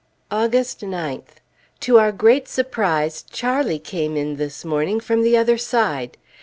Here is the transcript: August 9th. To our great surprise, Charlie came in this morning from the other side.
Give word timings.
August 0.31 0.79
9th. 0.81 1.37
To 1.81 1.99
our 1.99 2.11
great 2.11 2.47
surprise, 2.47 3.21
Charlie 3.29 3.77
came 3.77 4.17
in 4.17 4.37
this 4.37 4.65
morning 4.65 4.99
from 4.99 5.21
the 5.21 5.37
other 5.37 5.59
side. 5.59 6.17